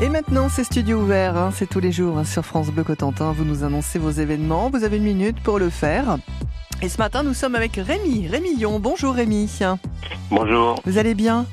[0.00, 3.32] Et maintenant, c'est studio ouvert, hein, c'est tous les jours hein, sur France Bleu Cotentin.
[3.32, 6.18] Vous nous annoncez vos événements, vous avez une minute pour le faire.
[6.82, 8.80] Et ce matin, nous sommes avec Rémi, Rémillon.
[8.80, 9.48] Bonjour Rémi.
[10.30, 11.46] Bonjour, Vous allez bien?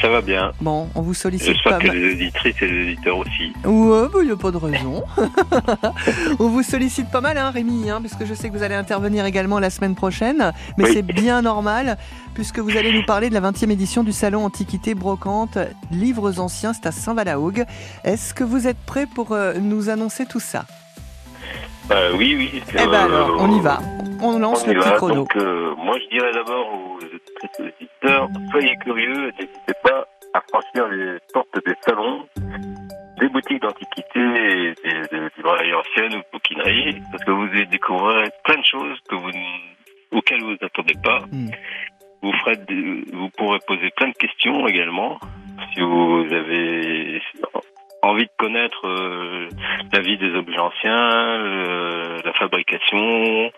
[0.00, 0.52] Ça va bien.
[0.60, 1.96] Bon, on vous sollicite J'espère pas que mal.
[1.96, 3.52] les auditrices et les auditeurs aussi.
[3.64, 5.02] Ouais, il n'y a pas de raison.
[6.38, 8.74] on vous sollicite pas mal, hein, Rémi, hein, parce que je sais que vous allez
[8.74, 10.52] intervenir également la semaine prochaine.
[10.78, 10.90] Mais Oui.
[10.92, 11.96] c'est bien normal,
[12.34, 15.58] puisque vous allez nous parler de la 20e édition du Salon Antiquité Brocante
[15.90, 17.64] Livres Anciens, c'est à Saint-Valahougue.
[18.04, 20.64] Est-ce que vous êtes prêts pour euh, nous annoncer tout ça?
[21.90, 22.62] Euh, oui, oui.
[22.72, 23.80] Eh ben alors, on y va.
[24.22, 24.96] On lance On le petit va.
[24.96, 25.14] chrono.
[25.16, 26.98] Donc, euh, moi, je dirais d'abord aux
[28.50, 32.26] soyez curieux, n'hésitez pas à franchir les portes des salons,
[33.20, 37.66] des boutiques d'antiquité et des, des librairies anciennes ou de bouquineries, parce que vous allez
[37.66, 39.30] découvrir plein de choses que vous,
[40.12, 41.20] auxquelles vous vous attendez pas.
[41.30, 41.50] Mm.
[42.22, 45.18] Vous ferez, des- vous pourrez poser plein de questions également,
[45.74, 47.20] si vous avez
[48.02, 49.48] envie de connaître euh,
[49.92, 53.50] la vie des objets anciens, le- la fabrication,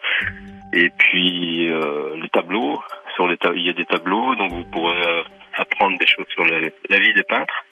[0.73, 2.81] et puis euh, les tableaux.
[3.17, 5.23] Sur les il y a des tableaux, donc vous pourrez euh,
[5.55, 7.65] apprendre des choses sur la, la vie des peintres.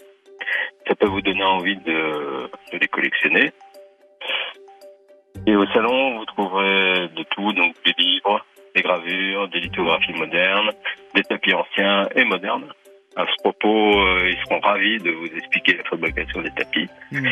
[0.88, 3.52] Ça peut vous donner envie de, de les collectionner.
[5.46, 10.70] Et au salon, vous trouverez de tout, donc des livres, des gravures, des lithographies modernes,
[11.14, 12.72] des tapis anciens et modernes.
[13.16, 16.88] À ce propos, euh, ils seront ravis de vous expliquer la fabrication des tapis.
[17.12, 17.28] Mm.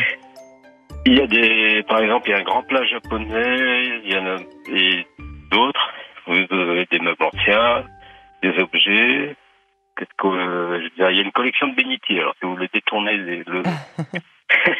[1.05, 4.17] Il y a des, par exemple, il y a un grand plat japonais, il y
[4.17, 4.37] en a
[4.71, 5.05] et
[5.51, 5.89] d'autres.
[6.25, 7.83] Vous avez des meubles anciens,
[8.43, 9.35] des objets.
[9.95, 12.19] Que, euh, je dirais, il y a une collection de bénitiers.
[12.19, 13.15] Alors, si vous voulez détourner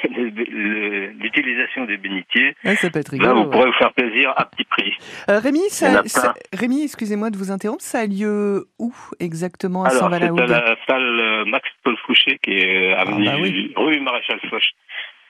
[0.09, 4.64] l'utilisation des bénitiers, Ouais, ça peut être là, vous pourrez vous faire plaisir à petit
[4.64, 4.94] prix.
[5.30, 6.33] Euh, Rémi, ça, ça-.
[6.52, 10.75] Rémi, excusez-moi de vous interrompre, ça a lieu où exactement à Alors, c'est à la
[10.88, 13.73] salle euh, Max Paul Fouché, qui est euh, avenue bah oui.
[13.75, 14.73] rue Maréchal Foch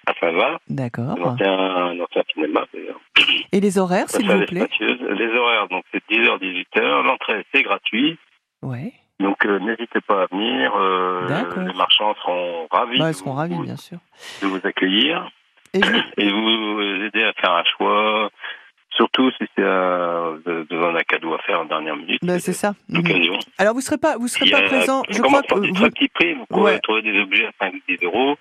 [0.06, 0.60] à Saint-Va.
[0.70, 1.18] D'accord.
[1.18, 3.00] Un ancien, un cinéma, d'ailleurs.
[3.52, 4.66] Et les horaires, s'il vous plaît?
[4.66, 5.00] spacieuse.
[5.18, 7.04] Les horaires, donc, c'est 10h, 18h.
[7.04, 8.18] L'entrée, c'est gratuit.
[8.64, 8.94] Ouais.
[9.20, 10.74] Donc, euh, n'hésitez pas à venir.
[10.76, 11.28] euh,
[11.68, 14.00] les marchands seront ravis, Bah, de, ils seront vous, ravis, bien sûr.
[14.42, 15.30] de vous accueillir
[15.74, 18.30] Et je- et vous aider à faire un choix.
[18.96, 22.20] Surtout si c'est euh, d'un cadeau à faire en dernière minute.
[22.24, 22.74] bah, c'est ça.
[22.90, 23.04] Mhm.
[23.58, 25.02] Alors, vous serez pas, vous serez pas a- présent.
[25.10, 26.34] Je crois que vous, très prix?
[26.36, 26.80] Vous pouvez Ouais.
[26.80, 28.36] trouver des objets à 5 10 euros,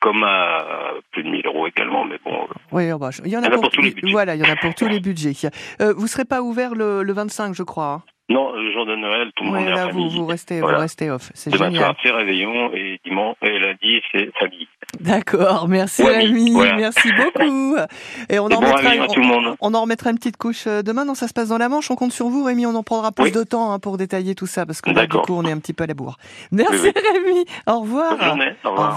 [0.00, 0.64] comme à
[1.10, 2.04] plus de 1000 euros également.
[2.04, 4.12] Mais bon, oui, oh, bah, il y en a, pour tous les budgets.
[4.12, 5.32] Voilà, il y en a pour tous les budgets.
[5.80, 7.86] Euh, vous serez pas ouvert le, le 25, je crois.
[7.86, 10.16] hein non, le jour de Noël, tout le monde est en là, vous, famille.
[10.18, 10.76] vous restez, Voilà.
[10.78, 11.30] vous restez off.
[11.34, 11.82] C'est Demain génial.
[11.82, 14.68] soir, c'est réveillon et dimanche et lundi, c'est famille.
[15.00, 15.68] D'accord.
[15.68, 16.76] Merci Ouais, voilà.
[16.76, 17.76] Merci beaucoup.
[18.30, 18.76] Et on en bon remettra.
[18.80, 19.56] réveillon à tout le monde.
[19.60, 21.04] On en remettra une petite couche euh, demain.
[21.04, 21.90] Non, ça se passe dans la Manche.
[21.90, 22.64] On compte sur vous, Rémi.
[22.64, 23.32] On en prendra plus Oui.
[23.32, 25.58] de temps hein, pour détailler tout ça parce que là, du coup, on est un
[25.58, 26.16] petit peu à la bourre.
[26.52, 27.44] Merci Oui, Rémi.
[27.66, 28.16] Au revoir.
[28.16, 28.52] Bonne journée.
[28.64, 28.88] Au revoir.